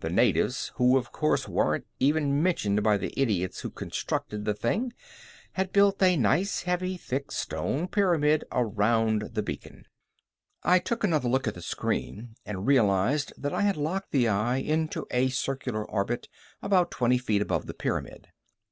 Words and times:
The 0.00 0.10
natives, 0.10 0.72
who, 0.78 0.98
of 0.98 1.12
course, 1.12 1.46
weren't 1.46 1.86
even 2.00 2.42
mentioned 2.42 2.82
by 2.82 2.96
the 2.96 3.14
idiots 3.16 3.60
who 3.60 3.70
constructed 3.70 4.44
the 4.44 4.52
thing, 4.52 4.92
had 5.52 5.72
built 5.72 6.02
a 6.02 6.16
nice 6.16 6.62
heavy, 6.62 6.96
thick 6.96 7.30
stone 7.30 7.86
pyramid 7.86 8.42
around 8.50 9.30
the 9.34 9.44
beacon. 9.44 9.86
I 10.64 10.80
took 10.80 11.04
another 11.04 11.28
look 11.28 11.46
at 11.46 11.54
the 11.54 11.62
screen 11.62 12.34
and 12.44 12.66
realized 12.66 13.32
that 13.38 13.54
I 13.54 13.60
had 13.62 13.76
locked 13.76 14.10
the 14.10 14.26
eye 14.26 14.56
into 14.56 15.06
a 15.12 15.28
circular 15.28 15.88
orbit 15.88 16.28
about 16.60 16.90
twenty 16.90 17.18
feet 17.18 17.40
above 17.40 17.66
the 17.66 17.74
pyramid. 17.74 18.26